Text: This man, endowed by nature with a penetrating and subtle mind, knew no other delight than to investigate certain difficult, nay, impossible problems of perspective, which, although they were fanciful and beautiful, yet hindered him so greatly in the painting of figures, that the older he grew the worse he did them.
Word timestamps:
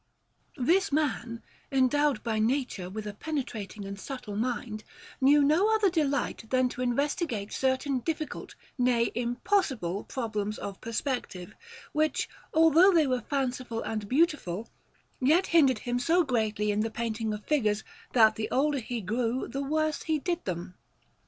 This 0.57 0.91
man, 0.91 1.43
endowed 1.71 2.23
by 2.23 2.39
nature 2.39 2.89
with 2.89 3.05
a 3.05 3.13
penetrating 3.13 3.85
and 3.85 3.99
subtle 3.99 4.35
mind, 4.35 4.83
knew 5.21 5.43
no 5.43 5.71
other 5.75 5.91
delight 5.91 6.49
than 6.49 6.69
to 6.69 6.81
investigate 6.81 7.53
certain 7.53 7.99
difficult, 7.99 8.55
nay, 8.79 9.11
impossible 9.13 10.05
problems 10.05 10.57
of 10.57 10.81
perspective, 10.81 11.53
which, 11.91 12.27
although 12.51 12.91
they 12.91 13.05
were 13.05 13.21
fanciful 13.21 13.83
and 13.83 14.09
beautiful, 14.09 14.71
yet 15.19 15.45
hindered 15.45 15.77
him 15.77 15.99
so 15.99 16.23
greatly 16.23 16.71
in 16.71 16.79
the 16.79 16.89
painting 16.89 17.31
of 17.31 17.45
figures, 17.45 17.83
that 18.13 18.37
the 18.37 18.49
older 18.49 18.79
he 18.79 19.01
grew 19.01 19.47
the 19.47 19.61
worse 19.61 20.01
he 20.01 20.17
did 20.17 20.43
them. 20.45 20.73